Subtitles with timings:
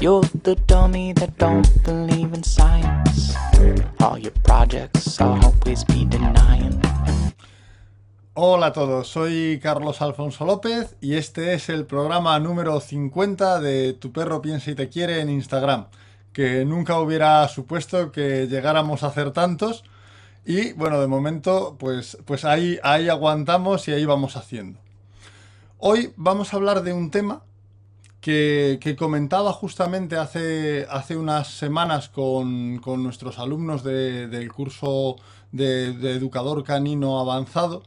[0.00, 3.34] You're the dummy that don't believe in science.
[4.00, 6.80] All your projects always be denying.
[8.34, 13.92] Hola a todos, soy Carlos Alfonso López y este es el programa número 50 de
[13.92, 15.86] Tu perro piensa y te quiere en Instagram,
[16.32, 19.84] que nunca hubiera supuesto que llegáramos a hacer tantos
[20.44, 24.80] y bueno, de momento pues, pues ahí, ahí aguantamos y ahí vamos haciendo.
[25.78, 27.42] Hoy vamos a hablar de un tema
[28.24, 35.16] que, comentaba justamente hace, hace unas semanas con, con nuestros alumnos de- del curso
[35.52, 37.82] de, de educador canino avanzado,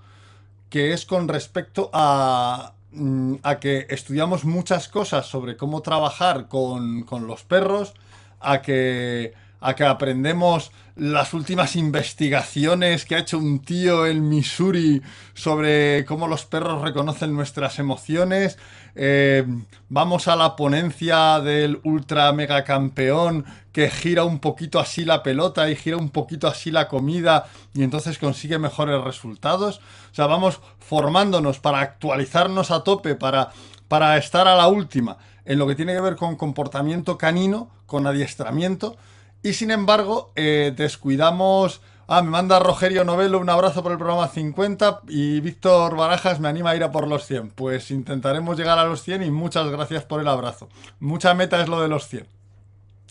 [0.69, 7.01] que es con respecto a, mm, a que estudiamos muchas cosas sobre cómo trabajar con,
[7.03, 7.93] con los perros,
[8.39, 15.01] a que, a que aprendemos las últimas investigaciones que ha hecho un tío en Missouri
[15.33, 18.57] sobre cómo los perros reconocen nuestras emociones.
[18.99, 19.45] Eh,
[19.89, 25.69] vamos a la ponencia del ultra mega campeón que gira un poquito así la pelota
[25.69, 29.81] y gira un poquito así la comida y entonces consigue mejores resultados.
[30.11, 33.51] O sea, vamos formándonos para actualizarnos a tope, para,
[33.87, 38.07] para estar a la última en lo que tiene que ver con comportamiento canino, con
[38.07, 38.97] adiestramiento.
[39.43, 41.81] Y sin embargo, eh, descuidamos.
[42.09, 46.47] Ah, me manda Rogerio Novelo un abrazo por el programa 50 y Víctor Barajas me
[46.47, 47.49] anima a ir a por los 100.
[47.49, 50.69] Pues intentaremos llegar a los 100 y muchas gracias por el abrazo.
[51.01, 52.25] Mucha meta es lo de los 100.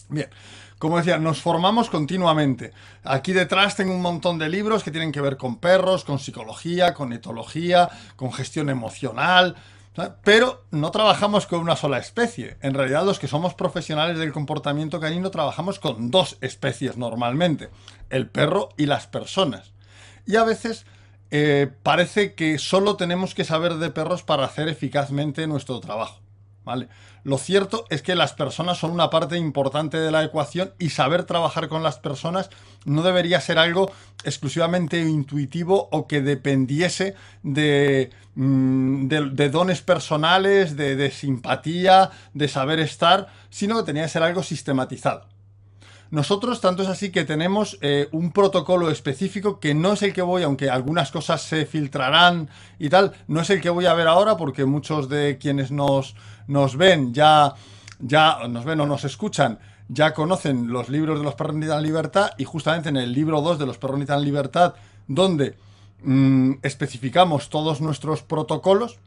[0.09, 0.31] Bien,
[0.79, 2.73] como decía, nos formamos continuamente.
[3.05, 6.95] Aquí detrás tengo un montón de libros que tienen que ver con perros, con psicología,
[6.95, 9.57] con etología, con gestión emocional.
[10.23, 12.57] Pero no trabajamos con una sola especie.
[12.61, 17.71] En realidad los que somos profesionales del comportamiento canino trabajamos con dos especies normalmente.
[18.11, 19.73] El perro y las personas.
[20.27, 20.87] Y a veces
[21.31, 26.21] eh, parece que solo tenemos que saber de perros para hacer eficazmente nuestro trabajo.
[26.67, 26.89] ¿Vale?
[27.23, 31.23] Lo cierto es que las personas son una parte importante de la ecuación y saber
[31.23, 32.51] trabajar con las personas
[32.85, 33.93] no debería ser algo
[34.25, 37.15] exclusivamente intuitivo o que dependiese
[37.45, 39.07] de, mm,
[39.53, 45.36] dones personales, de, de simpatía, de saber estar, sino que tenía que ser algo sistematizado.
[46.11, 50.23] Nosotros, tanto es así que tenemos eh, un protocolo específico que no es el que
[50.23, 54.07] voy, aunque algunas cosas se filtrarán y tal, no es el que voy a ver
[54.07, 56.15] ahora porque muchos de quienes nos,
[56.47, 57.55] nos ven ya,
[57.99, 59.59] ya nos ven o nos escuchan
[59.89, 63.59] ya conocen los libros de los perros necesitan libertad y justamente en el libro 2
[63.59, 64.75] de los perros necesitan libertad
[65.07, 65.57] donde
[66.03, 68.99] mm, especificamos todos nuestros protocolos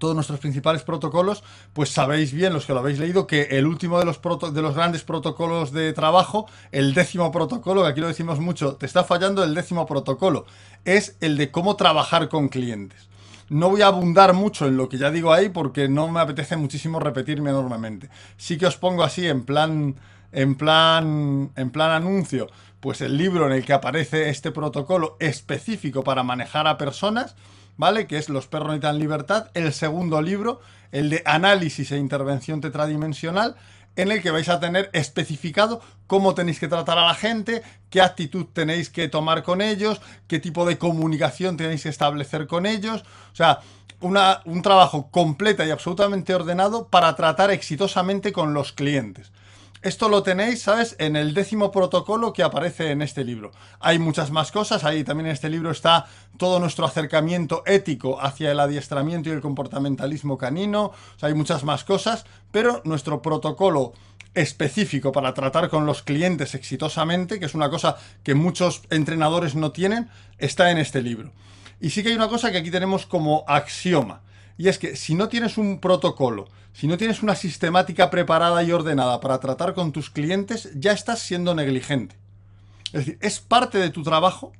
[0.00, 4.00] todos nuestros principales protocolos, pues sabéis bien, los que lo habéis leído, que el último
[4.00, 8.86] de los, grandes protocolos de trabajo, el décimo protocolo, que aquí lo decimos mucho, te
[8.86, 10.46] está fallando el décimo protocolo,
[10.84, 13.08] es el de cómo trabajar con clientes.
[13.48, 16.56] No voy a abundar mucho en lo que ya digo ahí porque no me apetece
[16.56, 18.08] muchísimo repetirme enormemente.
[18.36, 19.96] Sí que os pongo así en plan
[20.32, 22.46] en plan en plan anuncio,
[22.78, 27.34] pues el libro en el que aparece este protocolo específico para manejar a personas,
[27.80, 28.06] ¿vale?
[28.06, 30.60] Que es Los perros necesitan libertad, el segundo libro,
[30.92, 33.56] el de análisis e intervención tetradimensional,
[33.96, 38.02] en el que vais a tener especificado cómo tenéis que tratar a la gente, qué
[38.02, 43.02] actitud tenéis que tomar con ellos, qué tipo de comunicación tenéis que establecer con ellos.
[43.32, 43.60] O sea,
[44.00, 49.32] una- un trabajo completo y absolutamente ordenado para tratar exitosamente con los clientes.
[49.82, 50.94] Esto lo tenéis, ¿sabes?
[50.98, 53.50] En el décimo protocolo que aparece en este libro.
[53.78, 56.04] Hay muchas más cosas, ahí también en este libro está
[56.36, 60.92] todo nuestro acercamiento ético hacia el adiestramiento y el comportamentalismo canino,
[61.22, 63.94] hay muchas más cosas, pero nuestro protocolo
[64.34, 69.72] específico para tratar con los clientes exitosamente, que es una cosa que muchos entrenadores no
[69.72, 71.32] tienen, está en este libro.
[71.80, 74.20] Y sí que hay una cosa que aquí tenemos como axioma.
[74.60, 78.70] Y es que si no tienes un protocolo, si no tienes una sistemática preparada y
[78.72, 82.14] ordenada para tratar con tus clientes, ya estás siendo negligente.
[82.92, 84.52] Es decir, es parte de tu trabajo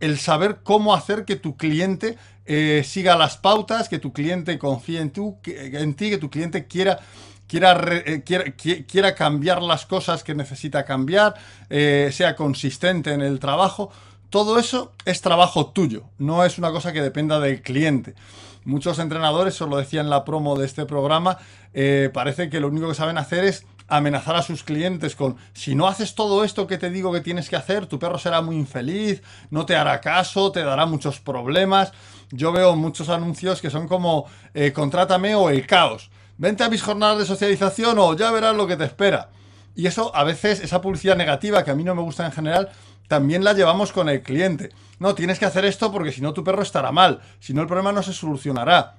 [0.00, 5.00] el saber cómo hacer que tu cliente eh, siga las pautas, que tu cliente confíe
[5.00, 6.98] en, tú, que- en ti, que tu cliente quiera,
[7.46, 11.34] quiera, eh, quiera, qui- quiera cambiar las cosas que necesita cambiar,
[11.70, 13.92] eh, sea consistente en el trabajo.
[14.28, 18.16] Todo eso es trabajo tuyo, no es una cosa que dependa del cliente.
[18.64, 21.38] Muchos entrenadores, os lo decía en la promo de este programa,
[21.74, 25.74] eh, parece que lo único que saben hacer es amenazar a sus clientes con si
[25.74, 28.56] no haces todo esto que te digo que tienes que hacer, tu perro será muy
[28.56, 31.92] infeliz, no te hará caso, te dará muchos problemas.
[32.30, 36.10] Yo veo muchos anuncios que son como eh, contrátame o el caos.
[36.38, 39.28] Vente a mis jornadas de socialización o ya verás lo que te espera.
[39.76, 42.70] Y eso a veces, esa publicidad negativa que a mí no me gusta en general,
[43.08, 44.70] también la llevamos con el cliente.
[44.98, 47.66] No, tienes que hacer esto porque si no tu perro estará mal, si no el
[47.66, 48.96] problema no se solucionará,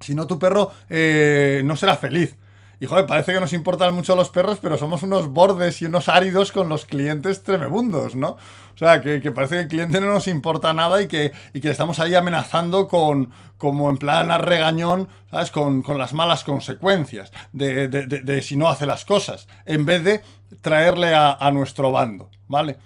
[0.00, 2.36] si no tu perro eh, no será feliz.
[2.80, 6.08] Y joder, parece que nos importan mucho los perros, pero somos unos bordes y unos
[6.08, 8.30] áridos con los clientes tremebundos, ¿no?
[8.30, 11.70] O sea, que, parece que el cliente no nos importa nada y que, y que
[11.70, 15.50] estamos ahí amenazando con, como en plan a regañón, ¿sabes?
[15.50, 20.22] Con, las malas consecuencias de, si no hace las cosas, en vez de
[20.60, 22.78] traerle a, a nuestro bando, ¿vale?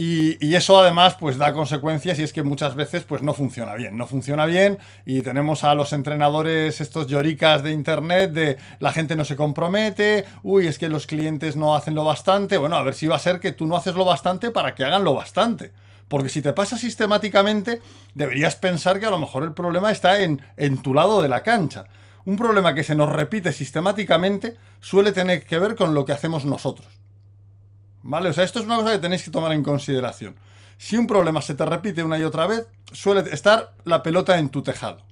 [0.00, 3.96] Y, eso además pues da consecuencias y es que muchas veces pues no funciona bien,
[3.96, 9.16] no funciona bien y tenemos a los entrenadores estos lloricas de internet de la gente
[9.16, 12.94] no se compromete, uy es que los clientes no hacen lo bastante, bueno a ver
[12.94, 15.72] si va a ser que tú no haces lo bastante para que hagan lo bastante.
[16.06, 17.82] Porque si te pasa sistemáticamente,
[18.14, 21.42] deberías pensar que a lo mejor el problema está en, en tu lado de la
[21.42, 21.84] cancha.
[22.24, 26.46] Un problema que se nos repite sistemáticamente suele tener que ver con lo que hacemos
[26.46, 26.97] nosotros.
[28.08, 28.30] ¿Vale?
[28.30, 30.34] O sea, esto es una cosa que tenéis que tomar en consideración.
[30.78, 34.48] Si un problema se te repite una y otra vez, suele estar la pelota en
[34.48, 35.02] tu tejado.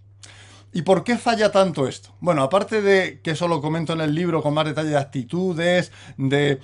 [0.73, 2.15] ¿Y por qué falla tanto esto?
[2.21, 5.93] Bueno, aparte de que eso lo comento en el libro con más detalle de actitudes,
[6.17, 6.59] de,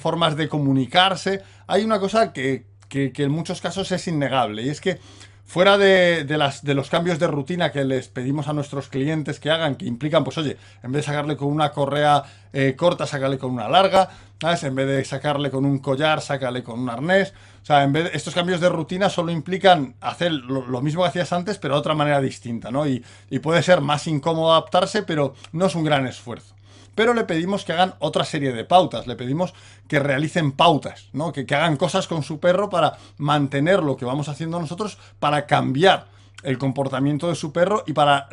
[0.00, 4.80] formas de comunicarse, hay una cosa que, que en muchos casos es innegable y es
[4.80, 5.00] que
[5.44, 9.50] fuera de, las, de los cambios de rutina que les pedimos a nuestros clientes que
[9.50, 13.38] hagan, que implican, pues oye, en vez de sacarle con una correa eh, corta, sacarle
[13.38, 14.08] con una larga,
[14.40, 14.64] ¿sabes?
[14.64, 17.34] En vez de sacarle con un collar, sácale con un arnés.
[17.62, 21.08] O sea, en vez de, estos cambios de rutina solo implican hacer lo, mismo que
[21.08, 22.86] hacías antes, pero de otra manera distinta, ¿no?
[22.86, 26.53] Y, y puede ser más incómodo adaptarse, pero no es un gran esfuerzo
[26.94, 29.54] pero le pedimos que hagan otra serie de pautas, le pedimos
[29.88, 31.32] que realicen pautas, ¿no?
[31.32, 36.06] que, hagan cosas con su perro para mantener lo que vamos haciendo nosotros, para cambiar
[36.42, 38.28] el comportamiento de su perro y para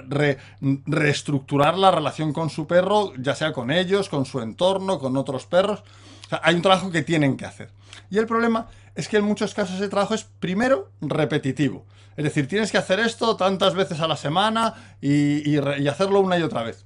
[0.85, 5.45] reestructurar la relación con su perro, ya sea con ellos, con su entorno, con otros
[5.45, 5.83] perros.
[6.41, 7.69] hay un trabajo que tienen que hacer.
[8.09, 11.85] Y el problema es que en muchos casos ese trabajo es primero repetitivo.
[12.17, 16.43] Es decir, tienes que hacer esto tantas veces a la semana y hacerlo una y
[16.43, 16.85] otra vez.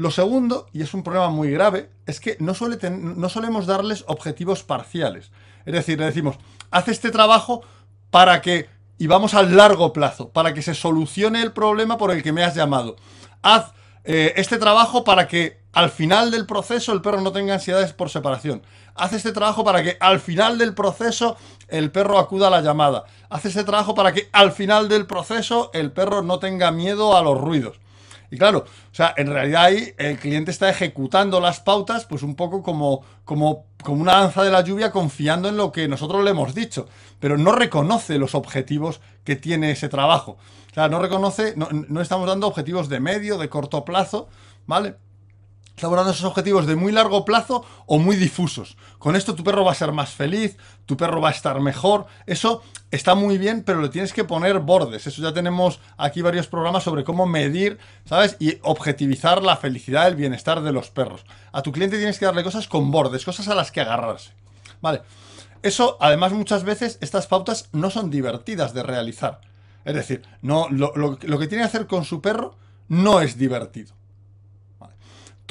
[0.00, 4.02] Lo segundo, y es un problema muy grave, es que no, suele no solemos darles
[4.06, 5.30] objetivos parciales.
[5.66, 6.36] Es decir, le decimos,
[6.70, 7.60] haz este trabajo
[8.10, 12.22] para que, y vamos al largo plazo, para que se solucione el problema por el
[12.22, 12.96] que me has llamado.
[13.42, 13.74] Haz
[14.04, 18.08] eh, este trabajo para que al final del proceso el perro no tenga ansiedades por
[18.08, 18.62] separación.
[18.94, 21.36] Haz este trabajo para que al final del proceso
[21.68, 23.04] el perro acuda a la llamada.
[23.28, 27.20] Haz este trabajo para que al final del proceso el perro no tenga miedo a
[27.20, 27.78] los ruidos.
[28.30, 32.36] Y claro, o sea, en realidad ahí el cliente está ejecutando las pautas, pues un
[32.36, 36.30] poco como, como, como una danza de la lluvia, confiando en lo que nosotros le
[36.30, 36.88] hemos dicho,
[37.18, 40.38] pero no reconoce los objetivos que tiene ese trabajo.
[40.70, 44.28] O sea, no reconoce, no, no estamos dando objetivos de medio, de corto plazo,
[44.66, 44.94] ¿vale?
[45.80, 48.76] Elaborando esos objetivos de muy largo plazo o muy difusos.
[48.98, 50.56] Con esto tu perro va a ser más feliz,
[50.86, 52.06] tu perro va a estar mejor.
[52.26, 55.06] Eso está muy bien, pero le tienes que poner bordes.
[55.06, 58.36] Eso ya tenemos aquí varios programas sobre cómo medir, ¿sabes?
[58.38, 61.24] Y objetivizar la felicidad, el bienestar de los perros.
[61.52, 64.32] A tu cliente tienes que darle cosas con bordes, cosas a las que agarrarse.
[64.80, 65.02] Vale.
[65.62, 69.40] Eso, además, muchas veces estas pautas no son divertidas de realizar.
[69.84, 72.56] Es decir, no, lo, lo que tiene que hacer con su perro
[72.88, 73.99] no es divertido.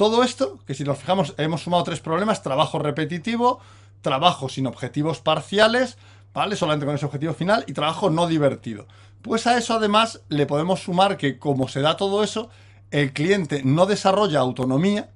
[0.00, 3.60] Todo esto, que si nos fijamos, hemos sumado tres problemas, trabajo repetitivo,
[4.00, 5.98] trabajo sin objetivos parciales,
[6.32, 6.56] ¿vale?
[6.56, 8.86] Solamente con ese objetivo final y trabajo no divertido.
[9.20, 12.48] Pues a eso además le podemos sumar que como se da todo eso,
[12.90, 15.10] el cliente no desarrolla autonomía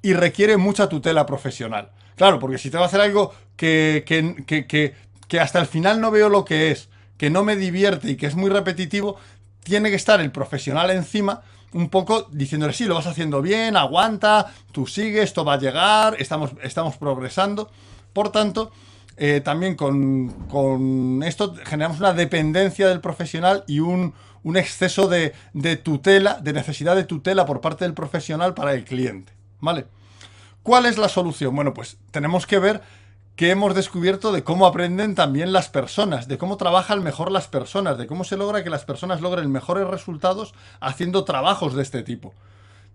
[0.00, 1.90] y requiere mucha tutela profesional.
[2.16, 4.94] Claro, porque si te va a hacer algo que, que,
[5.28, 8.24] que hasta el final no veo lo que es, que no me divierte y que
[8.24, 9.16] es muy repetitivo,
[9.64, 11.42] tiene que estar el profesional encima
[11.72, 16.16] un poco diciéndole, sí, lo vas haciendo bien, aguanta, tú sigues, esto va a llegar,
[16.18, 17.70] estamos, estamos progresando.
[18.12, 18.72] Por tanto,
[19.16, 24.14] eh, también con, esto generamos una dependencia del profesional y un,
[24.54, 29.32] exceso de, de, tutela, de necesidad de tutela por parte del profesional para el cliente.
[29.60, 29.86] ¿Vale?
[30.62, 31.54] ¿Cuál es la solución?
[31.54, 32.82] Bueno, pues tenemos que ver
[33.40, 37.96] que hemos descubierto de cómo aprenden también las personas, de cómo trabajan mejor las personas,
[37.96, 42.34] de cómo se logra que las personas logren mejores resultados haciendo trabajos de este tipo.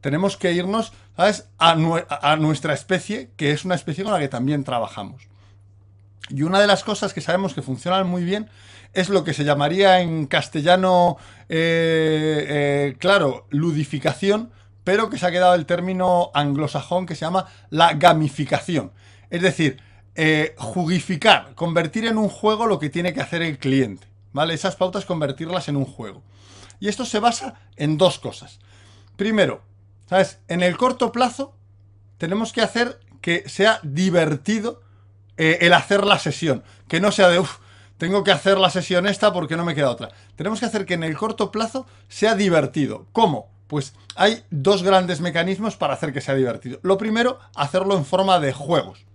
[0.01, 1.73] Tenemos que irnos, ¿sabes?, a,
[2.35, 5.23] nuestra especie, que es una especie con la que también trabajamos.
[6.29, 8.47] Y una de las cosas que sabemos que funcionan muy bien
[8.93, 11.17] es lo que se llamaría en castellano,
[11.49, 14.51] eh, eh, claro, ludificación,
[14.83, 18.91] pero que se ha quedado el término anglosajón que se llama la gamificación.
[19.31, 19.81] Es decir,
[20.15, 24.07] eh, jugificar, convertir en un juego lo que tiene que hacer el cliente.
[24.33, 24.53] ¿Vale?
[24.53, 26.21] Esas pautas convertirlas en un juego.
[26.79, 28.59] Y esto se basa en dos cosas.
[29.15, 29.61] Primero,
[30.09, 30.39] ¿sabes?
[30.47, 31.55] En el corto plazo
[32.17, 34.81] tenemos que hacer que sea divertido
[35.37, 36.63] eh, el hacer la sesión.
[36.87, 37.59] Que no sea de, uff,
[37.97, 40.09] tengo que hacer la sesión esta porque no me queda otra.
[40.35, 43.07] Tenemos que hacer que en el corto plazo sea divertido.
[43.13, 43.49] ¿Cómo?
[43.67, 46.79] Pues hay dos grandes mecanismos para hacer que sea divertido.
[46.83, 49.05] Lo primero, hacerlo en forma de juegos.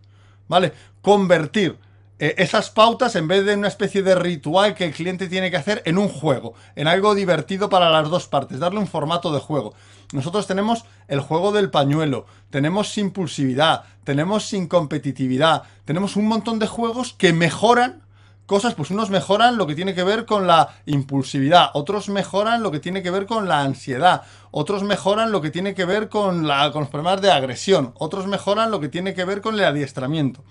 [0.49, 0.73] ¿Vale?
[1.02, 1.78] Convertir
[2.23, 5.57] eh, esas pautas en vez de una especie de ritual que el cliente tiene que
[5.57, 9.40] hacer en un juego, en algo divertido para las dos partes, darle un formato de
[9.40, 9.73] juego.
[10.12, 16.66] Nosotros tenemos el juego del pañuelo, tenemos impulsividad, tenemos sin competitividad, tenemos un montón de
[16.66, 18.02] juegos que mejoran
[18.45, 22.71] cosas, pues unos mejoran lo que tiene que ver con la impulsividad, otros mejoran lo
[22.71, 26.47] que tiene que ver con la ansiedad, otros mejoran lo que tiene que ver con,
[26.47, 29.64] la, con los problemas de agresión, otros mejoran lo que tiene que ver con el
[29.64, 30.42] adiestramiento.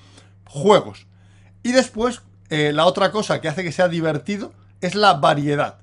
[0.49, 1.05] Juegos.
[1.61, 4.51] Y después, eh, la otra cosa que hace que sea divertido
[4.81, 5.77] es la variedad.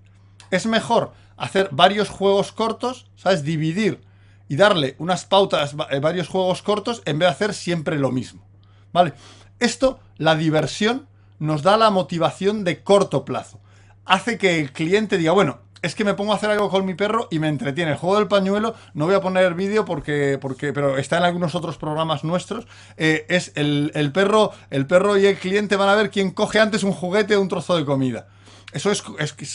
[0.50, 3.44] Es mejor hacer varios juegos cortos, ¿sabes?
[3.44, 4.02] Dividir
[4.48, 8.44] y darle unas pautas, eh, varios juegos cortos, en vez de hacer siempre lo mismo.
[8.92, 9.12] ¿Vale?
[9.60, 11.06] Esto, la diversión,
[11.38, 13.60] nos da la motivación de corto plazo.
[14.04, 16.94] Hace que el cliente diga, bueno, es que me pongo a hacer algo con mi
[16.94, 17.92] perro y me entretiene.
[17.92, 21.54] El juego del pañuelo, no voy a poner vídeo porque, porque, pero está en algunos
[21.54, 22.66] otros programas nuestros.
[22.96, 26.82] Eh, es el, perro, el perro y el cliente van a ver quién coge antes
[26.82, 28.26] un juguete o un trozo de comida.
[28.72, 29.02] Eso es,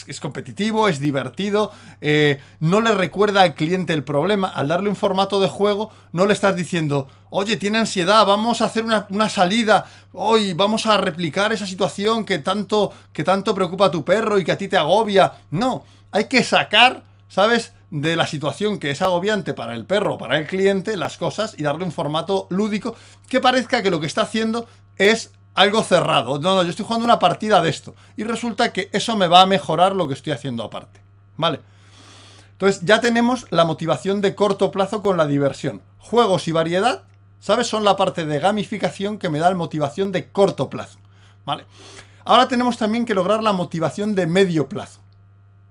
[0.06, 4.48] es, competitivo, es divertido, eh, no le recuerda al cliente el problema.
[4.48, 8.64] Al darle un formato de juego, no le estás diciendo, oye, tiene ansiedad, vamos a
[8.64, 13.86] hacer una, una salida, hoy vamos a replicar esa situación que tanto, que tanto preocupa
[13.86, 15.34] a tu perro y que a ti te agobia.
[15.50, 17.72] No, hay que sacar, ¿sabes?
[17.90, 21.62] De la situación que es agobiante para el perro para el cliente, las cosas y
[21.62, 22.94] darle un formato lúdico
[23.28, 26.38] que parezca que lo que está haciendo es algo cerrado.
[26.38, 27.94] No, no, yo estoy jugando una partida de esto.
[28.16, 31.00] Y resulta que eso me va a mejorar lo que estoy haciendo aparte.
[31.36, 31.60] ¿Vale?
[32.52, 35.82] Entonces ya tenemos la motivación de corto plazo con la diversión.
[35.98, 37.02] Juegos y variedad,
[37.40, 37.66] ¿sabes?
[37.66, 40.98] Son la parte de gamificación que me da la motivación de corto plazo.
[41.44, 41.64] ¿Vale?
[42.24, 45.01] Ahora tenemos también que lograr la motivación de medio plazo.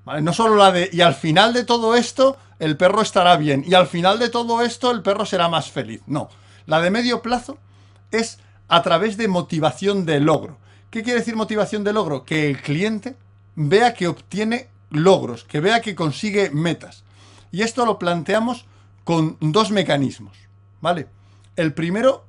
[0.05, 3.73] No solo la de, y al final de todo esto, el perro estará bien, y
[3.75, 6.01] al final de todo esto, el perro será más feliz.
[6.07, 6.29] No,
[6.65, 7.57] la de medio plazo
[8.11, 10.57] es a través de motivación de logro.
[10.89, 12.25] ¿Qué quiere decir motivación de logro?
[12.25, 13.15] Que el cliente
[13.55, 17.03] vea que obtiene logros, que vea que consigue metas.
[17.51, 18.65] Y esto lo planteamos
[19.03, 20.37] con dos mecanismos,
[20.81, 21.07] ¿vale?
[21.55, 22.25] El primero,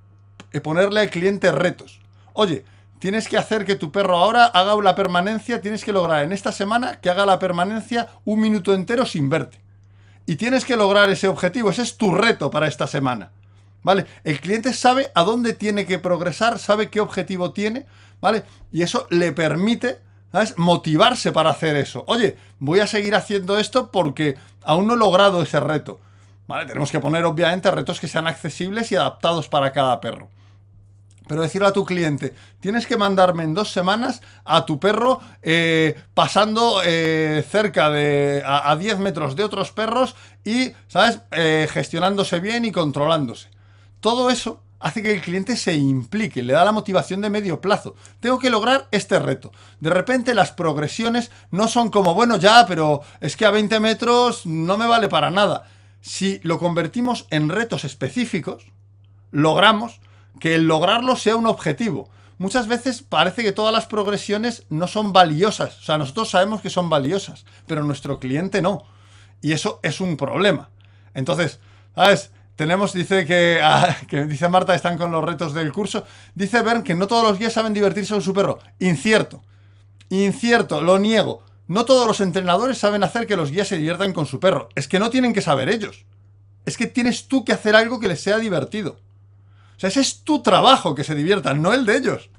[0.53, 2.01] es ponerle al cliente retos.
[2.33, 2.65] Oye,
[3.03, 6.53] tienes que hacer que tu perro ahora haga la permanencia, tienes que lograr en esta
[6.53, 9.61] semana que haga la permanencia un minuto entero sin verte.
[10.25, 13.33] Y tienes que lograr ese objetivo, ese es tu reto para esta semana.
[13.83, 14.07] ¿Vale?
[14.23, 17.87] El cliente sabe a dónde tiene que progresar, sabe qué objetivo tiene,
[18.21, 18.45] ¿vale?
[18.71, 19.99] Y eso le permite,
[20.31, 20.57] ¿sabes?
[20.57, 22.05] Motivarse para hacer eso.
[22.07, 25.99] Oye, voy a seguir haciendo esto porque aún no he logrado ese reto.
[26.47, 26.67] ¿Vale?
[26.67, 30.29] Tenemos que poner obviamente retos que sean accesibles y adaptados para cada perro.
[31.27, 35.97] Pero decirle a tu cliente, tienes que mandarme en dos semanas a tu perro eh,
[36.15, 42.65] pasando eh, cerca de a, 10 metros de otros perros y, ¿sabes?, eh, gestionándose bien
[42.65, 43.49] y controlándose.
[44.01, 47.95] Todo eso hace que el cliente se implique, le da la motivación de medio plazo.
[48.21, 49.53] Tengo que lograr este reto.
[49.81, 54.45] De repente las progresiones no son como, bueno, ya, pero es que a 20 metros
[54.45, 55.69] no me vale para nada.
[56.01, 58.67] Si lo convertimos en retos específicos,
[59.31, 60.01] logramos
[60.41, 62.09] que el lograrlo sea un objetivo.
[62.39, 65.79] Muchas veces parece que todas las progresiones no son valiosas.
[65.79, 68.85] O sea, nosotros sabemos que son valiosas, pero nuestro cliente no.
[69.41, 70.71] Y eso es un problema.
[71.15, 71.61] Entonces,
[71.95, 72.33] ¿sabes?
[72.57, 76.05] Tenemos, dice que, ah, que, dice Marta, están con los retos del curso.
[76.35, 78.59] Dice Bern que no todos los guías saben divertirse con su perro.
[78.79, 79.43] Incierto.
[80.09, 81.45] Incierto, lo niego.
[81.69, 84.69] No todos los entrenadores saben hacer que los guías se diviertan con su perro.
[84.75, 86.05] Es que no tienen que saber ellos.
[86.67, 88.99] Es que tienes tú que hacer algo que les sea divertido.
[89.83, 92.31] Sea, ese es tu trabajo, que se diviertan, no el de ellos.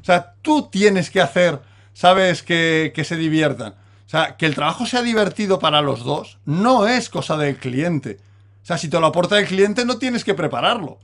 [0.00, 1.60] O sea, tú tienes que hacer,
[1.92, 2.44] ¿sabes?
[2.44, 3.72] Que, que se diviertan.
[3.72, 8.20] O sea, que el trabajo sea divertido para los dos no es cosa del cliente.
[8.62, 11.00] O sea, si te lo aporta el cliente, no tienes que prepararlo.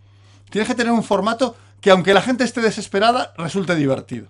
[0.48, 4.28] Tienes que tener un formato que, aunque la gente esté desesperada, resulte divertido.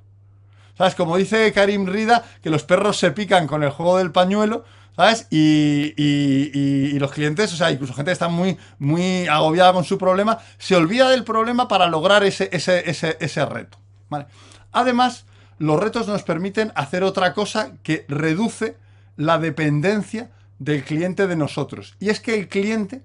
[0.78, 0.94] ¿Sabes?
[0.94, 4.64] Como dice Karim Rida, que los perros se pican con el juego del pañuelo,
[5.00, 5.26] ¿sabes?
[5.30, 10.38] Y, los clientes, o sea, incluso gente que está muy, muy agobiada con su problema,
[10.58, 13.78] se olvida del problema para lograr ese, ese, ese, ese reto.
[14.10, 14.26] ¿vale?
[14.72, 15.24] Además,
[15.56, 18.76] los retos nos permiten hacer otra cosa que reduce
[19.16, 21.96] la dependencia del cliente de nosotros.
[21.98, 23.00] Y es que el cliente,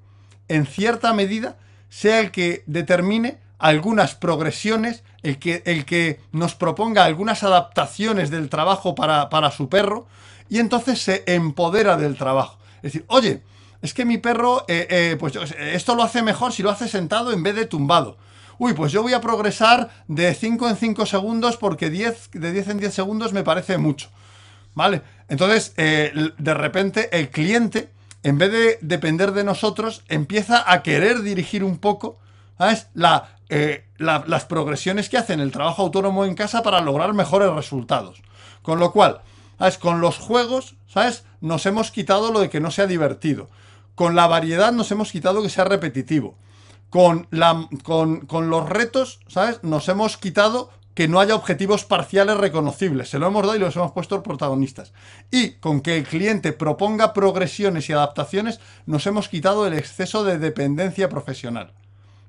[0.49, 1.55] en cierta medida,
[1.87, 8.49] sea el que determine algunas progresiones, el que, el que nos proponga algunas adaptaciones del
[8.49, 10.07] trabajo para, para su perro,
[10.49, 12.57] y entonces se empodera del trabajo.
[12.77, 13.41] Es decir, oye,
[13.81, 17.31] es que mi perro, eh, eh, pues esto lo hace mejor si lo hace sentado
[17.31, 18.17] en vez de tumbado.
[18.57, 22.69] Uy, pues yo voy a progresar de 5 en 5 segundos porque 10, de 10
[22.69, 24.09] en 10 segundos me parece mucho.
[24.73, 25.01] ¿Vale?
[25.29, 27.89] Entonces, eh, de repente, el cliente
[28.23, 32.17] en vez de depender de nosotros, empieza a querer dirigir un poco,
[32.57, 32.87] ¿sabes?
[32.95, 33.37] La,
[33.97, 38.23] las progresiones que hacen el trabajo autónomo en casa para lograr mejores resultados.
[38.63, 39.21] Con lo cual,
[39.79, 41.23] Con los juegos, ¿sabes?
[41.41, 43.49] Nos hemos quitado lo de que no sea divertido.
[43.95, 46.35] Con la variedad nos hemos quitado que sea repetitivo.
[46.89, 49.63] Con, la, con, con los retos, ¿sabes?
[49.63, 53.09] Nos hemos quitado que no haya objetivos parciales reconocibles.
[53.09, 54.93] Se lo hemos dado y los hemos puesto protagonistas.
[55.29, 60.39] Y con que el cliente proponga progresiones y adaptaciones, nos hemos quitado el exceso de
[60.39, 61.73] dependencia profesional.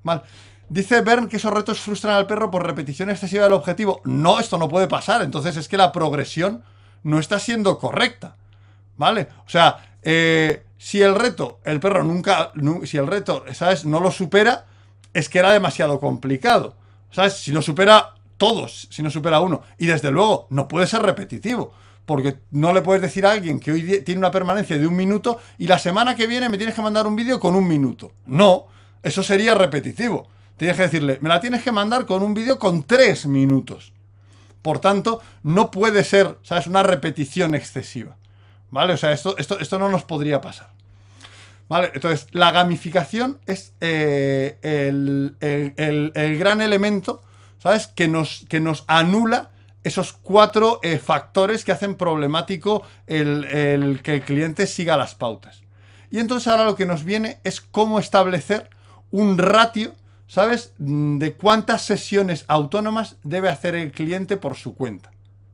[0.03, 0.25] Mal.
[0.69, 4.01] Dice Bern que esos retos frustran al perro por repetición excesiva del objetivo.
[4.05, 5.23] No, esto no puede pasar.
[5.23, 6.65] Entonces es que la progresión
[7.03, 8.37] no está siendo correcta.
[8.97, 9.29] ¿Vale?
[9.47, 12.53] O sea, eh, si el reto, el perro nunca,
[12.85, 13.85] si el reto, ¿sabes?
[13.85, 14.67] No lo supera,
[15.13, 16.75] es que era demasiado complicado.
[17.11, 17.35] ¿Sabes?
[17.35, 19.63] Si lo supera todos, si no supera uno.
[19.79, 21.73] Y desde luego, no puede ser repetitivo.
[22.05, 25.41] Porque no le puedes decir a alguien que hoy tiene una permanencia de un minuto
[25.59, 28.13] y la semana que viene me tienes que mandar un vídeo con un minuto.
[28.27, 28.67] No,
[29.03, 30.29] eso sería repetitivo.
[30.57, 33.93] Tienes que decirle, me la tienes que mandar con un vídeo con tres minutos.
[34.67, 36.67] Por tanto, no puede ser, ¿sabes?
[36.67, 38.17] Una repetición excesiva.
[38.71, 38.95] ¿Vale?
[38.95, 40.71] O sea, esto, esto, esto no nos podría pasar.
[41.69, 41.93] ¿Vale?
[41.95, 47.23] Entonces, la gamificación es eh, el, el gran elemento
[47.59, 47.89] ¿sabes?
[47.89, 49.51] Que nos, que nos anula
[49.85, 55.63] esos cuatro eh, factores que hacen problemático el, que el cliente siga las pautas.
[56.11, 58.71] Y entonces ahora lo que nos viene es cómo establecer
[59.11, 59.95] un ratio,
[60.27, 60.73] ¿sabes?
[60.79, 65.11] De cuántas sesiones autónomas debe hacer el cliente por su cuenta.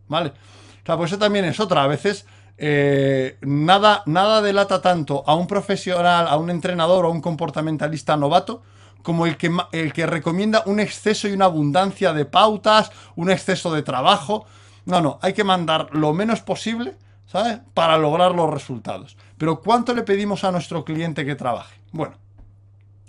[0.08, 0.30] ¿Vale?
[0.30, 1.84] O sea, pues eso también es otra.
[1.84, 2.26] A veces
[2.58, 8.16] eh, nada, nada delata tanto a un profesional, a un entrenador o a un comportamentalista
[8.16, 8.62] novato
[9.02, 13.72] como el que, el que recomienda un exceso y una abundancia de pautas, un exceso
[13.72, 14.46] de trabajo.
[14.84, 17.58] No, no, hay que mandar lo menos posible, ¿sabes?
[17.74, 19.16] Para lograr los resultados.
[19.38, 21.80] Pero ¿cuánto le pedimos a nuestro cliente que trabaje?
[21.90, 22.14] Bueno,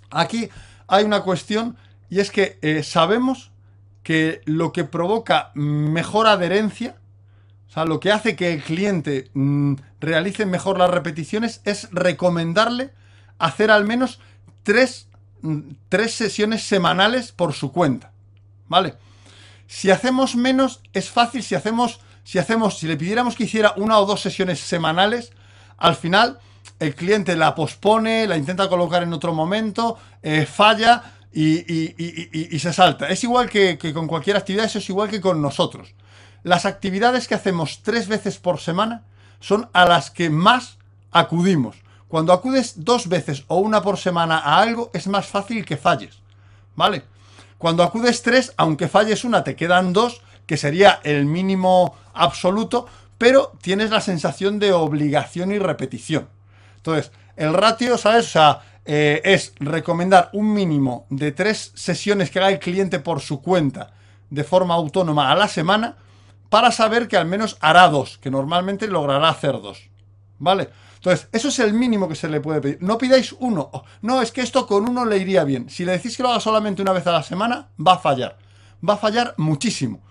[0.10, 0.50] aquí
[0.88, 1.78] hay una cuestión
[2.10, 3.52] y es que eh, sabemos
[4.04, 6.96] que lo que provoca mejor adherencia,
[7.68, 12.92] o sea, lo que hace que el cliente mm, realice mejor las repeticiones es recomendarle
[13.40, 14.20] hacer al menos
[14.64, 15.08] tres
[15.90, 18.12] tres sesiones semanales por su cuenta.
[18.68, 18.96] ¿Vale?
[19.68, 21.44] Si hacemos menos, es fácil.
[21.44, 25.32] Si hacemos, si hacemos, si le pidiéramos que hiciera una o dos sesiones semanales,
[25.78, 26.40] al final
[26.80, 33.08] el cliente la pospone, la intenta colocar en otro momento, eh, falla y, se salta.
[33.10, 35.94] Es igual que, que con cualquier actividad, eso es igual que con nosotros.
[36.44, 39.04] Las actividades que hacemos tres veces por semana
[39.40, 40.78] son a las que más
[41.12, 41.78] acudimos.
[42.08, 46.20] Cuando acudes dos veces o una por semana a algo, es más fácil que falles.
[46.76, 47.04] ¿Vale?
[47.58, 53.54] Cuando acudes tres, aunque falles una, te quedan dos, que sería el mínimo absoluto, pero
[53.62, 56.28] tienes la sensación de obligación y repetición.
[56.84, 58.26] Entonces, el ratio, ¿sabes?
[58.26, 63.22] O sea, eh, es recomendar un mínimo de tres sesiones que haga el cliente por
[63.22, 63.94] su cuenta
[64.30, 65.96] de forma autónoma a la semana
[66.50, 69.90] para saber que al menos hará dos, que normalmente logrará hacer dos.
[70.40, 70.70] ¿Vale?
[70.96, 72.78] Entonces, eso es el mínimo que se le puede pedir.
[72.82, 73.72] No pidáis uno.
[74.02, 75.70] No, es que esto con uno le iría bien.
[75.70, 78.38] Si le decís que lo haga solamente una vez a la semana, va a fallar.
[78.88, 80.02] Va a fallar muchísimo.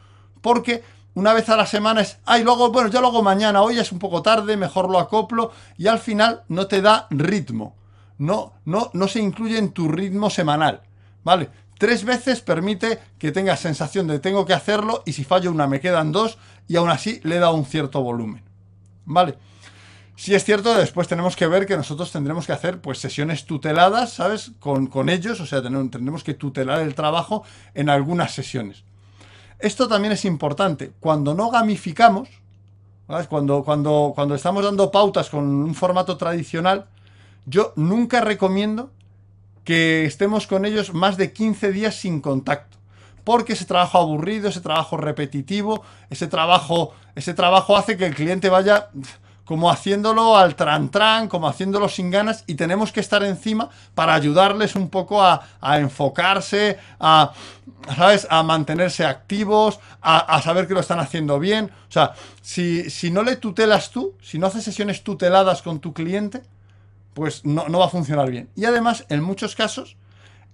[0.41, 0.83] Porque
[1.15, 3.93] una vez a la semana es, ay, luego, bueno, ya lo hago mañana, hoy es
[3.93, 7.77] un poco tarde, mejor lo acoplo, y al final no te da ritmo.
[8.19, 10.83] No, no, no se incluye en tu ritmo semanal.
[11.25, 11.51] ¿Vale?
[11.79, 15.81] Tres veces permite que tengas sensación de tengo que hacerlo y si fallo una me
[15.81, 18.43] quedan dos y aún así le da un cierto volumen.
[19.05, 19.37] ¿Vale?
[20.15, 24.13] Sí es cierto, después tenemos que ver que nosotros tendremos que hacer pues sesiones tuteladas,
[24.13, 24.53] ¿sabes?
[24.61, 27.43] Con, ellos, o sea, tendremos que tutelar el trabajo
[27.75, 28.85] en algunas sesiones.
[29.63, 30.93] Esto también es importante.
[31.01, 32.29] Cuando no gamificamos,
[33.29, 36.87] Cuando, cuando, cuando estamos dando pautas con un formato tradicional,
[37.47, 38.91] yo nunca recomiendo
[39.65, 42.79] que estemos con ellos más de 15 días sin contacto.
[43.23, 48.49] Porque ese trabajo aburrido, ese trabajo repetitivo, ese trabajo, ese trabajo hace que el cliente
[48.49, 48.89] vaya
[49.45, 54.15] como haciéndolo al tran tran, como haciéndolo sin ganas y tenemos que estar encima para
[54.15, 55.43] ayudarles un poco a,
[55.79, 57.33] enfocarse, a,
[57.97, 58.27] ¿sabes?
[58.31, 61.71] A mantenerse activos, a, saber que lo están haciendo bien.
[61.89, 65.93] O sea, si, si, no le tutelas tú, si no haces sesiones tuteladas con tu
[65.93, 66.43] cliente,
[67.15, 68.49] pues no, no va a funcionar bien.
[68.55, 69.97] Y además, en muchos casos,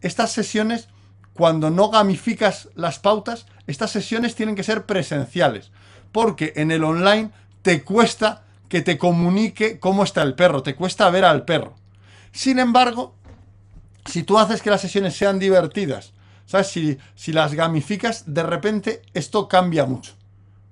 [0.01, 0.88] estas sesiones,
[1.35, 5.70] cuando no gamificas las pautas, estas sesiones tienen que ser presenciales.
[6.11, 7.31] Porque en el online
[7.62, 11.74] te cuesta que te comunique cómo está el perro, te cuesta ver al perro.
[12.33, 13.14] Sin embargo,
[14.04, 16.12] si tú haces que las sesiones sean divertidas,
[16.46, 16.68] ¿sabes?
[16.68, 20.12] Si, si las gamificas, de repente esto cambia mucho.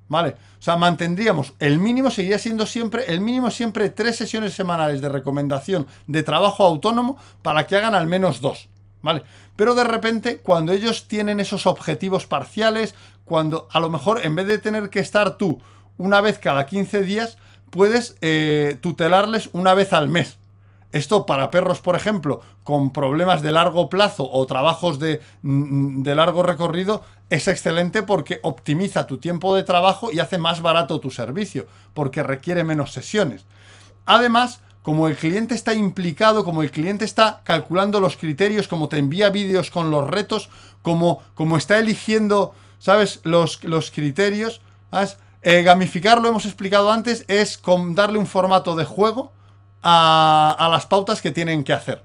[0.08, 0.36] ¿Vale?
[0.58, 5.08] O sea, mantendríamos el mínimo, seguiría siendo siempre, el mínimo siempre tres sesiones semanales de
[5.08, 8.68] recomendación de trabajo autónomo para que hagan al menos dos.
[9.02, 9.22] ¿Vale?
[9.56, 14.46] Pero de repente, cuando ellos tienen esos objetivos parciales, cuando a lo mejor en vez
[14.46, 15.60] de tener que estar tú
[15.98, 17.38] una vez cada 15 días,
[17.70, 20.38] puedes eh, tutelarles una vez al mes.
[20.92, 26.14] Esto para perros, por ejemplo, con problemas de largo plazo o trabajos de, mm, de,
[26.14, 31.10] largo recorrido, es excelente porque optimiza tu tiempo de trabajo y hace más barato tu
[31.10, 33.44] servicio, porque requiere menos sesiones.
[34.06, 38.98] Además, como el cliente está implicado, como el cliente está calculando los criterios, como te
[38.98, 40.48] envía vídeos con los retos,
[40.82, 44.60] como, como está eligiendo, ¿sabes?, los, los criterios,
[44.92, 45.18] ¿sabes?
[45.42, 49.32] Eh, gamificar, lo hemos explicado antes, es darle un formato de juego
[49.82, 52.02] a, las pautas que tienen que hacer.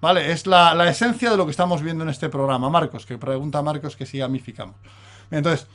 [0.00, 0.32] ¿Vale?
[0.32, 2.68] Es la, esencia de lo que estamos viendo en este programa.
[2.68, 4.74] Marcos, que pregunta Marcos que si gamificamos.
[5.30, 5.68] Entonces,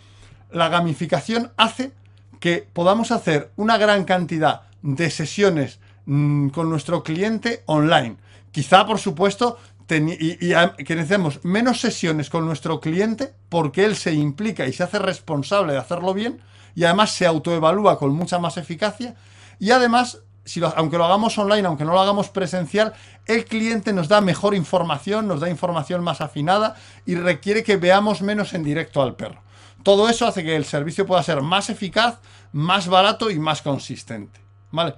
[0.51, 1.93] la gamificación hace
[2.39, 8.17] que podamos hacer una gran cantidad de sesiones mm, con nuestro cliente online.
[8.51, 9.57] Quizá, por supuesto,
[9.89, 10.49] y,
[10.83, 15.73] que necesitemos menos sesiones con nuestro cliente porque él se implica y se hace responsable
[15.73, 16.41] de hacerlo bien
[16.77, 19.15] y además se autoevalúa con mucha más eficacia
[19.57, 22.93] y además si aunque lo hagamos online, aunque no lo hagamos presencial,
[23.25, 28.21] el cliente nos da mejor información, nos da información más afinada y requiere que veamos
[28.21, 29.41] menos en directo al perro.
[29.81, 32.19] Todo eso hace que el servicio pueda ser más eficaz,
[32.51, 34.39] más barato y más consistente.
[34.69, 34.93] ¿Vale?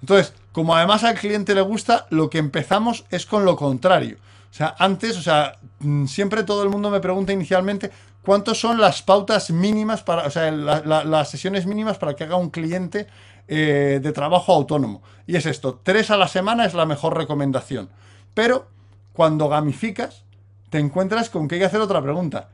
[0.00, 4.16] Entonces, como además al cliente le gusta, lo que empezamos es con lo contrario.
[4.50, 7.92] O sea, antes, o sea, mm, siempre todo el mundo me pregunta inicialmente,
[8.28, 12.50] ¿Cuántas son las pautas mínimas para, o sea, las sesiones mínimas para que haga un
[12.50, 13.06] cliente
[13.46, 15.00] eh, de trabajo autónomo?
[15.26, 17.88] Y es esto, tres a la semana es la mejor recomendación.
[18.34, 18.68] Pero
[19.14, 20.24] cuando gamificas,
[20.68, 22.50] te encuentras con que hay que hacer otra pregunta.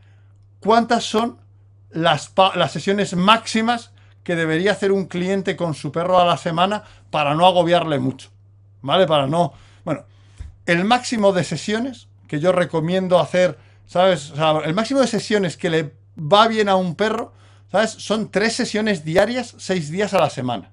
[0.61, 1.39] ¿Cuántas son
[1.91, 3.91] las, las sesiones máximas
[4.23, 8.31] que debería hacer un cliente con su perro a la semana para no agobiarle mucho?
[8.81, 9.09] ¿Vale?
[9.09, 9.53] Para no...
[9.85, 10.05] Bueno,
[10.67, 14.33] el máximo de sesiones que yo recomiendo hacer ¿Sabes?
[14.65, 17.33] El máximo de sesiones que le va bien a un perro,
[17.71, 17.91] ¿sabes?
[17.91, 20.71] Son tres sesiones diarias, seis días a la semana.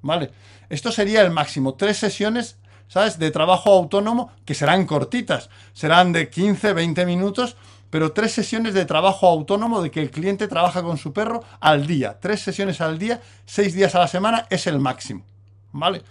[0.00, 0.30] ¿Vale?
[0.68, 1.74] Esto sería el máximo.
[1.74, 2.56] Tres sesiones,
[2.88, 3.18] ¿sabes?
[3.18, 5.50] De trabajo autónomo que serán cortitas.
[5.72, 7.56] Serán de 15, 20 minutos,
[7.90, 11.86] pero tres sesiones de trabajo autónomo de que el cliente trabaja con su perro al
[11.86, 12.18] día.
[12.20, 15.24] Tres sesiones al día, seis días a la semana es el máximo.
[15.72, 16.02] ¿Vale?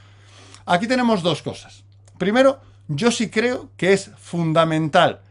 [0.66, 1.84] Aquí tenemos dos cosas.
[2.18, 5.22] Primero, yo sí creo que es fundamental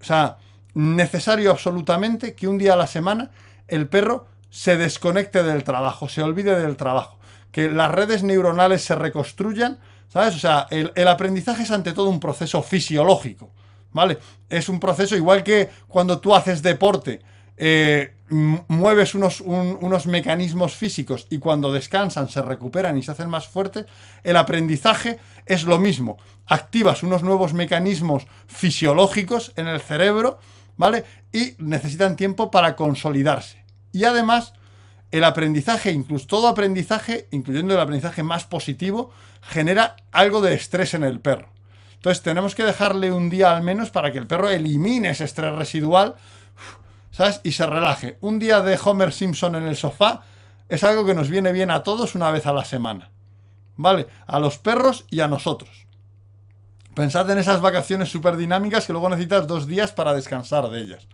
[0.00, 0.38] o sea,
[0.74, 3.30] necesario absolutamente que un día a la semana
[3.68, 7.18] el perro se desconecte del trabajo, se olvide del trabajo,
[7.52, 10.34] que las redes neuronales se reconstruyan, ¿sabes?
[10.34, 13.50] O sea, el, aprendizaje es ante todo un proceso fisiológico,
[13.92, 14.18] ¿vale?
[14.48, 17.20] Es un proceso igual que cuando tú haces deporte,
[17.56, 23.48] eh, mueves unos, unos, mecanismos físicos y cuando descansan se recuperan y se hacen más
[23.48, 23.86] fuertes,
[24.22, 26.16] el aprendizaje es lo mismo.
[26.46, 30.38] Activas unos nuevos mecanismos fisiológicos en el cerebro,
[30.76, 31.04] ¿vale?
[31.32, 33.64] Y necesitan tiempo para consolidarse.
[33.92, 34.54] Y además,
[35.10, 39.10] el aprendizaje, incluso todo aprendizaje, incluyendo el aprendizaje más positivo,
[39.42, 41.48] genera algo de estrés en el perro.
[41.94, 45.54] Entonces tenemos que dejarle un día al menos para que el perro elimine ese estrés
[45.54, 46.14] residual
[47.20, 47.40] ¿sabes?
[47.42, 48.16] Y se relaje.
[48.22, 50.22] Un día de Homer Simpson en el sofá
[50.70, 53.10] es algo que nos viene bien a todos una vez a la semana.
[53.76, 54.06] ¿Vale?
[54.26, 55.86] A los perros y a nosotros.
[56.94, 61.08] Pensad en esas vacaciones súper dinámicas que luego necesitas dos días para descansar de ellas.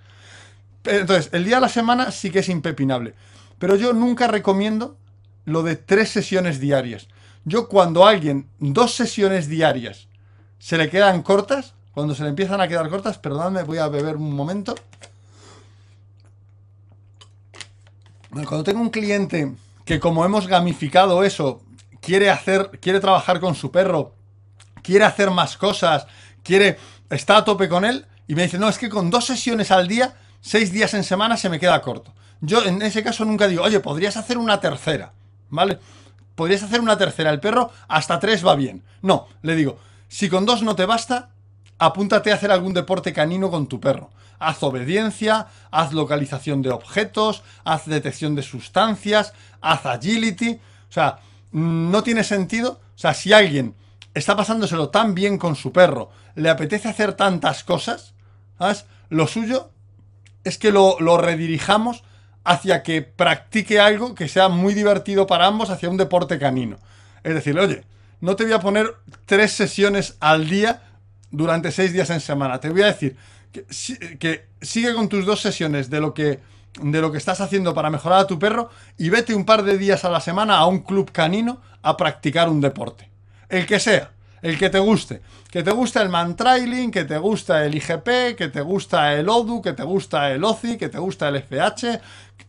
[0.84, 3.14] Entonces, el día a la semana sí que es impepinable.
[3.58, 4.96] Pero yo nunca recomiendo
[5.44, 7.08] lo de tres sesiones diarias.
[7.44, 10.06] Yo cuando a alguien dos sesiones diarias
[10.60, 14.14] se le quedan cortas, cuando se le empiezan a quedar cortas, perdóname, voy a beber
[14.14, 14.76] un momento.
[18.44, 21.62] Cuando tengo un cliente que como hemos gamificado eso,
[22.00, 24.14] quiere hacer, quiere trabajar con su perro,
[24.82, 26.06] quiere hacer más cosas,
[26.42, 29.70] quiere, está a tope con él, y me dice, no, es que con dos sesiones
[29.70, 32.12] al día, seis días en semana se me queda corto.
[32.40, 35.12] Yo en ese caso nunca digo, oye, podrías hacer una tercera,
[35.48, 35.78] ¿vale?
[36.34, 38.82] Podrías hacer una tercera, el perro hasta tres va bien.
[39.02, 41.30] No, le digo, si con dos no te basta,
[41.78, 44.10] apúntate a hacer algún deporte canino con tu perro.
[44.38, 50.60] Haz obediencia, haz localización de objetos, haz detección de sustancias, haz agility.
[50.88, 51.18] O sea,
[51.52, 52.80] no tiene sentido.
[52.94, 53.74] O sea, si alguien
[54.14, 58.14] está pasándoselo tan bien con su perro, le apetece hacer tantas cosas,
[58.58, 58.86] ¿sabes?
[59.08, 59.70] Lo suyo
[60.44, 62.02] es que lo, lo redirijamos
[62.44, 66.78] hacia que practique algo que sea muy divertido para ambos, hacia un deporte canino.
[67.24, 67.84] Es decir, oye,
[68.20, 68.94] no te voy a poner
[69.26, 70.82] tres sesiones al día
[71.30, 72.60] durante seis días en semana.
[72.60, 73.16] Te voy a decir
[73.52, 76.40] que, sigue con tus dos sesiones de lo que
[76.80, 79.78] de lo que estás haciendo para mejorar a tu perro y vete un par de
[79.78, 83.08] días a la semana a un club canino a practicar un deporte.
[83.48, 84.10] El que sea,
[84.42, 85.22] el que te guste.
[85.50, 89.62] Que te gusta el mantrailing, que te gusta el IGP, que te gusta el ODU,
[89.62, 92.00] que te gusta el OCI, que te gusta el FH,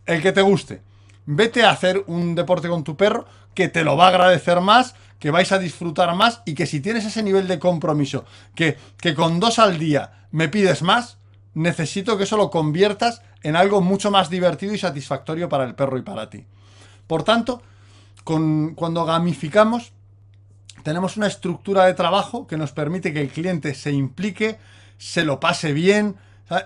[0.06, 0.82] el que te guste.
[1.26, 4.96] Vete a hacer un deporte con tu perro que te lo va a agradecer más,
[5.20, 8.26] que vais a disfrutar más y que si tienes ese nivel de compromiso,
[8.56, 11.18] que, que con dos al día me pides más,
[11.54, 15.98] necesito que eso lo conviertas en algo mucho más divertido y satisfactorio para el perro
[15.98, 16.46] y para ti.
[17.08, 17.62] Por tanto,
[18.24, 19.94] con, cuando gamificamos,
[20.84, 24.60] tenemos una estructura de trabajo que nos permite que el cliente se implique,
[24.98, 26.16] se lo pase bien,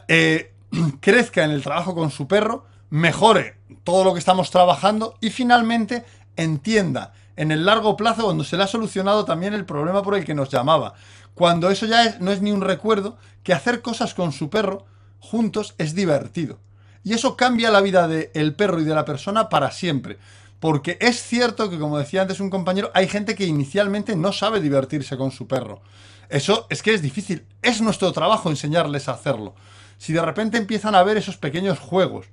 [0.07, 0.53] eh,
[0.99, 6.03] crezca en el trabajo con su perro, mejore todo lo que estamos trabajando y finalmente
[6.35, 10.25] entienda en el largo plazo cuando se le ha solucionado también el problema por el
[10.25, 10.93] que nos llamaba.
[11.33, 14.85] Cuando eso ya no es ni un recuerdo, que hacer cosas con su perro
[15.19, 16.59] juntos es divertido.
[17.03, 20.17] Y eso cambia la vida del perro y de la persona para siempre.
[20.59, 24.61] Porque es cierto que, como decía antes un compañero, hay gente que inicialmente no sabe
[24.61, 25.81] divertirse con su perro.
[26.29, 27.45] Eso es que es difícil.
[27.63, 29.55] Es nuestro trabajo enseñarles a hacerlo.
[29.97, 32.27] Si de repente empiezan a ver esos pequeños juegos,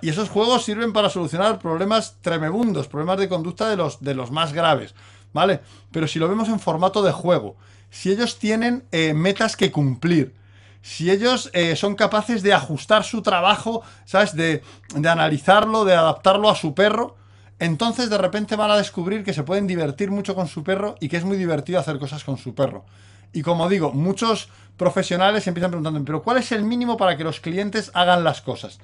[0.00, 4.30] y esos juegos sirven para solucionar problemas tremebundos, problemas de conducta de los, de los
[4.30, 4.94] más graves,
[5.32, 5.60] ¿vale?
[5.92, 7.56] Pero si lo vemos en formato de juego,
[7.90, 10.34] si ellos tienen eh, metas que cumplir,
[10.82, 14.34] si ellos eh, son capaces de ajustar su trabajo, ¿sabes?
[14.34, 14.62] De,
[14.94, 17.16] de analizarlo, de adaptarlo a su perro,
[17.58, 21.08] entonces de repente van a descubrir que se pueden divertir mucho con su perro y
[21.08, 22.84] que es muy divertido hacer cosas con su perro.
[23.32, 27.40] Y como digo, muchos profesionales empiezan preguntando, pero ¿cuál es el mínimo para que los
[27.40, 28.78] clientes hagan las cosas?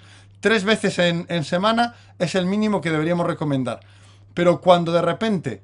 [0.45, 3.81] Tres veces en, semana es el mínimo que deberíamos recomendar.
[4.35, 5.63] Pero cuando de repente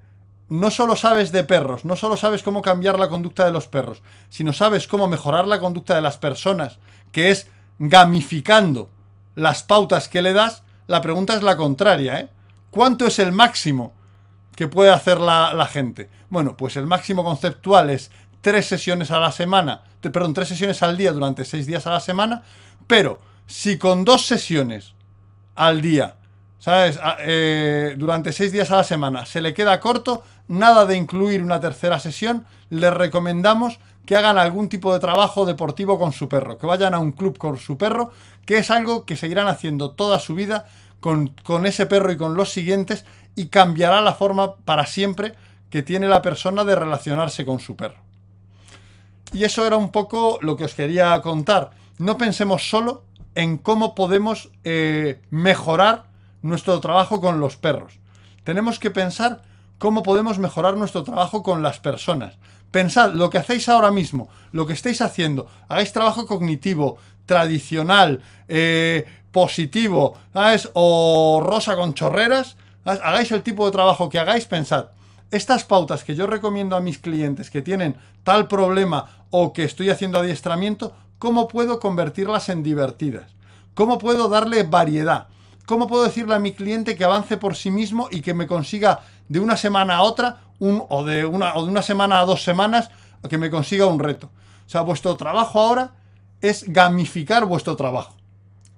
[0.48, 4.00] no solo sabes de perros, no solo sabes cómo cambiar la conducta de los perros,
[4.30, 6.78] sino sabes cómo mejorar la conducta de las personas,
[7.12, 8.88] que es gamificando
[9.34, 12.30] las pautas que le das, la pregunta es la contraria, ¿eh?
[12.70, 13.92] ¿Cuánto es el máximo
[14.56, 16.08] que puede hacer la, gente?
[16.30, 20.96] Bueno, pues el máximo conceptual es tres sesiones a la semana, perdón, tres sesiones al
[20.96, 22.44] día durante seis días a la semana,
[22.86, 24.94] pero si con dos sesiones
[25.56, 26.14] al día,
[26.60, 27.00] ¿sabes?
[27.18, 31.60] Eh, durante seis días a la semana se le queda corto, nada de incluir una
[31.60, 36.66] tercera sesión, les recomendamos que hagan algún tipo de trabajo deportivo con su perro, que
[36.66, 38.12] vayan a un club con su perro,
[38.46, 40.66] que es algo que seguirán haciendo toda su vida
[41.00, 41.34] con,
[41.66, 45.34] ese perro y con los siguientes y cambiará la forma para siempre
[45.70, 47.98] que tiene la persona de relacionarse con su perro.
[49.32, 51.70] Y eso era un poco lo que os quería contar.
[51.98, 56.04] No pensemos solo en cómo podemos eh, mejorar
[56.42, 57.98] nuestro trabajo con los perros.
[58.44, 59.42] Tenemos que pensar
[59.78, 62.36] cómo podemos mejorar nuestro trabajo con las personas.
[62.70, 69.06] Pensad lo que hacéis ahora mismo, lo que estáis haciendo, hagáis trabajo cognitivo, tradicional, eh,
[69.32, 70.16] positivo.
[70.74, 74.86] O rosa con chorreras, hagáis el tipo de trabajo que hagáis, pensad,
[75.30, 79.90] estas pautas que yo recomiendo a mis clientes que tienen tal problema o que estoy
[79.90, 83.30] haciendo adiestramiento, ¿cómo puedo convertirlas en divertidas?
[83.74, 85.28] ¿Cómo puedo darle variedad?
[85.66, 89.02] ¿Cómo puedo decirle a mi cliente que avance por sí mismo y que me consiga
[89.28, 92.42] de una semana a otra un, o, de una, o de una semana a dos
[92.42, 92.90] semanas
[93.28, 94.30] que me consiga un reto?
[94.66, 95.92] O sea, vuestro trabajo ahora
[96.40, 98.16] es gamificar vuestro trabajo.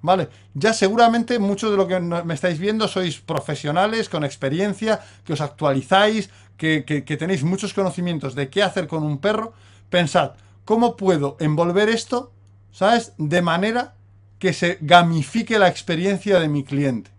[0.03, 0.29] ¿Vale?
[0.53, 5.41] Ya seguramente muchos de lo que me estáis viendo sois profesionales con experiencia, que os
[5.41, 6.83] actualizáis, que,
[7.19, 9.53] tenéis muchos conocimientos de qué hacer con un perro.
[9.91, 10.33] Pensad,
[10.65, 12.33] ¿cómo puedo envolver esto,
[12.73, 13.13] ¿sabes?
[13.19, 13.95] De manera
[14.39, 17.11] que se gamifique la experiencia de mi cliente.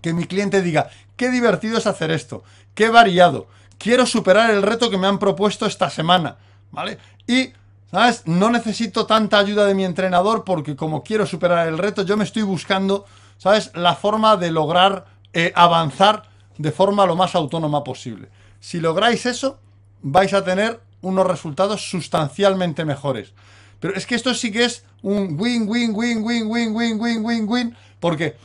[0.00, 2.42] Que mi cliente diga, qué divertido es hacer esto,
[2.74, 3.46] qué variado,
[3.78, 6.36] quiero superar el reto que me han propuesto esta semana,
[6.70, 6.98] ¿vale?
[7.26, 7.52] Y
[7.92, 8.22] ¿Sabes?
[8.24, 12.24] No necesito tanta ayuda de mi entrenador porque como quiero superar el reto, yo me
[12.24, 13.04] estoy buscando,
[13.36, 13.70] ¿sabes?
[13.74, 16.22] La forma de lograr eh, avanzar
[16.56, 18.30] de forma lo más autónoma posible.
[18.60, 19.58] Si lográis eso,
[20.00, 23.34] vais a tener unos resultados sustancialmente mejores.
[23.80, 27.24] Pero es que esto sí que es un win, win, win, win, win, win, win,
[27.24, 28.36] win, win, porque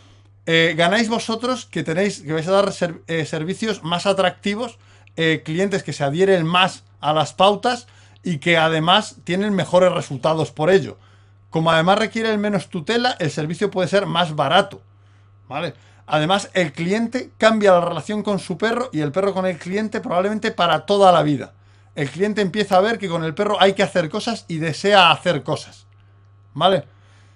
[0.45, 2.73] eh, ganáis vosotros que tenéis, que vais a dar
[3.07, 4.77] eh, servicios más atractivos,
[5.45, 7.87] clientes que se adhieren más a las pautas
[8.21, 10.99] y que además tienen mejores resultados por ello.
[11.49, 14.81] Como además requiere menos tutela, el servicio puede ser más barato.
[15.47, 15.73] ¿Vale?
[16.05, 19.99] Además, el cliente cambia la relación con su perro y el perro con el cliente
[19.99, 21.53] probablemente para toda la vida.
[21.97, 25.09] El cliente empieza a ver que con el perro hay que hacer cosas y desea
[25.09, 25.87] hacer cosas.
[26.53, 26.83] ¿Vale?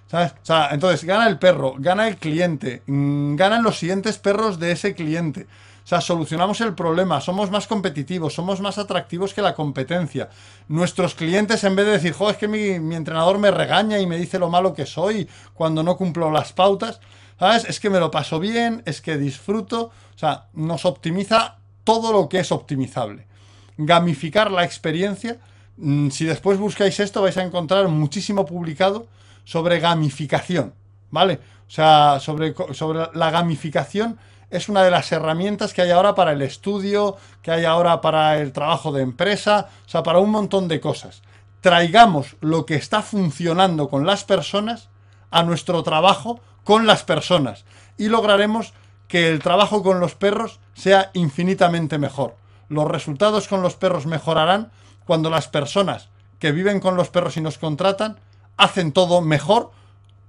[0.06, 4.70] O sea, entonces gana el perro, gana el cliente, mm, ganan los siguientes perros de
[4.70, 5.48] ese cliente.
[5.82, 10.30] O sea, solucionamos el problema, somos más competitivos, somos más atractivos que la competencia.
[10.68, 14.06] Nuestros clientes, en vez de decir, joder, es que mi, mi entrenador me regaña y
[14.06, 17.00] me dice lo malo que soy cuando no cumplo las pautas,
[17.36, 17.64] ¿sabes?
[17.64, 22.28] Es que me lo paso bien, es que disfruto, o sea, nos optimiza todo lo
[22.28, 23.31] que es optimizable.
[23.76, 25.38] Gamificar la experiencia.
[25.76, 29.06] mm, Si después buscáis esto, vais a encontrar muchísimo publicado
[29.44, 30.74] sobre gamificación,
[31.10, 31.40] ¿vale?
[31.66, 34.18] O sea, sobre, sobre la gamificación
[34.50, 38.38] es una de las herramientas que hay ahora para el estudio, que hay ahora para
[38.38, 41.22] el trabajo de empresa, o sea, para un montón de cosas.
[41.62, 44.90] Traigamos lo que está funcionando con las personas
[45.30, 47.64] a nuestro trabajo con las personas
[47.96, 48.74] y lograremos
[49.08, 52.36] que el trabajo con los perros sea infinitamente mejor.
[52.72, 54.72] Los resultados con los perros mejorarán
[55.04, 56.08] cuando las personas
[56.38, 58.18] que viven con los perros y nos contratan
[58.56, 59.70] hacen todo mejor,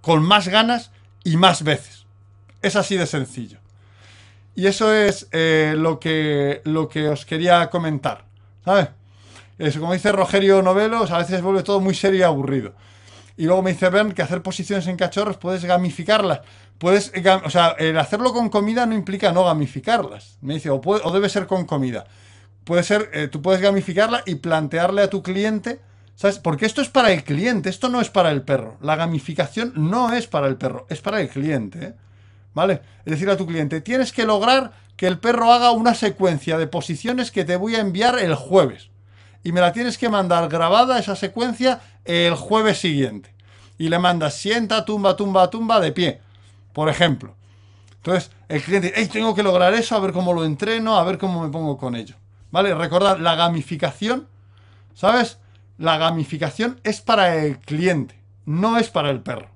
[0.02, 0.92] con más ganas
[1.24, 2.06] y más veces.
[2.62, 3.60] Es así de sencillo.
[4.56, 8.26] Y eso es eh, lo, que, lo que os quería comentar.
[8.66, 8.90] ¿Sabes?
[9.80, 12.74] Como dice Rogerio Novelos, a veces vuelve todo muy serio y aburrido.
[13.38, 16.42] Y luego me dice Bern que hacer posiciones en cachorros puedes gamificarlas.
[16.78, 17.14] Puedes,
[17.46, 20.38] o sea, el hacerlo con comida no implica no gamificarlas.
[20.42, 22.06] Me dice, o, puede- o debe ser con comida.
[22.63, 25.82] Puede ser, eh, tú puedes gamificarla y plantearle a tu cliente,
[26.15, 26.39] ¿sabes?
[26.39, 28.78] Porque esto es para el cliente, esto no es para el perro.
[28.82, 31.93] La gamificación no es para el perro, es para el cliente, ¿eh?
[32.54, 32.82] ¿Vale?
[33.06, 36.67] Es decir, a tu cliente, tienes que lograr que el perro haga una secuencia de
[36.67, 38.89] posiciones que te voy a enviar el jueves.
[39.43, 43.34] Y me la tienes que mandar grabada esa secuencia el jueves siguiente.
[43.78, 46.21] Y le mandas sienta, tumba, tumba, tumba de pie.
[46.73, 47.36] Por ejemplo.
[47.95, 51.04] Entonces, el cliente dice, "Ey, tengo que lograr eso, a ver cómo lo entreno, a
[51.04, 52.15] ver cómo me pongo con ello.
[52.54, 52.76] ¿Vale?
[52.76, 54.28] Recordad, la gamificación,
[54.94, 55.39] ¿sabes?
[55.80, 59.50] La gamificación es para el cliente, no es para el perro.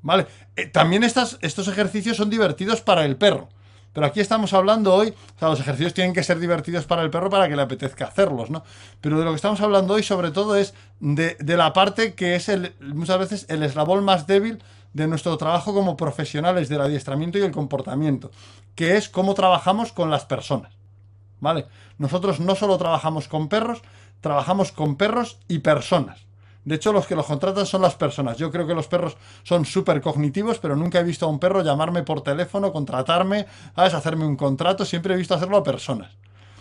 [0.00, 0.28] ¿Vale?
[0.54, 3.48] Eh, también estas, estos ejercicios son divertidos para el perro.
[3.92, 7.10] Pero aquí estamos hablando hoy, o sea, los ejercicios tienen que ser divertidos para el
[7.10, 8.62] perro para que le apetezca hacerlos, ¿no?
[9.00, 12.36] Pero de lo que estamos hablando hoy sobre todo es de, de la parte que
[12.36, 14.62] es el, muchas veces el eslabón más débil
[14.92, 18.30] de nuestro trabajo como profesionales del adiestramiento y el comportamiento,
[18.76, 20.79] que es cómo trabajamos con las personas.
[21.40, 21.66] ¿Vale?
[21.98, 23.82] Nosotros no solo trabajamos con perros,
[24.20, 26.26] trabajamos con perros y personas.
[26.64, 28.36] De hecho, los que los contratan son las personas.
[28.36, 31.62] Yo creo que los perros son súper cognitivos, pero nunca he visto a un perro
[31.62, 33.94] llamarme por teléfono, contratarme, ¿sabes?
[33.94, 34.84] hacerme un contrato.
[34.84, 36.12] Siempre he visto hacerlo a personas.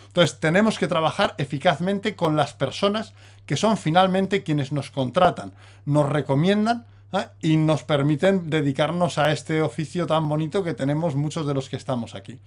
[0.07, 3.13] Entonces, tenemos que trabajar eficazmente con las personas
[3.45, 5.51] que son finalmente quienes nos contratan,
[5.85, 7.27] nos recomiendan ¿eh?
[7.41, 11.75] y nos permiten dedicarnos a este oficio tan bonito que tenemos muchos de los que
[11.75, 12.39] estamos aquí.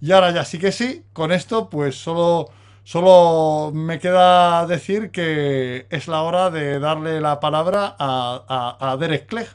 [0.00, 2.50] Y ahora ya sí que sí, con esto pues solo,
[2.84, 9.48] solo me queda decir que es la hora de darle la palabra a, Derek Clegg.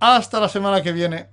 [0.00, 1.28] Hasta la semana que viene.